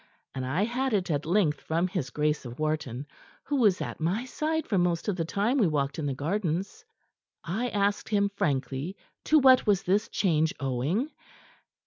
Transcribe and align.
And 0.33 0.43
I 0.47 0.63
had 0.63 0.95
it, 0.95 1.11
at 1.11 1.27
length, 1.27 1.61
from 1.61 1.87
his 1.87 2.09
Grace 2.09 2.43
of 2.43 2.57
Wharton, 2.57 3.05
who 3.43 3.57
was 3.57 3.81
at 3.81 3.99
my 3.99 4.25
side 4.25 4.65
for 4.65 4.79
most 4.79 5.07
of 5.07 5.15
the 5.15 5.25
time 5.25 5.59
we 5.59 5.67
walked 5.67 5.99
in 5.99 6.07
the 6.07 6.15
gardens. 6.15 6.83
I 7.43 7.67
asked 7.69 8.09
him 8.09 8.29
frankly 8.29 8.97
to 9.25 9.37
what 9.37 9.67
was 9.67 9.83
this 9.83 10.09
change 10.09 10.55
owing. 10.59 11.11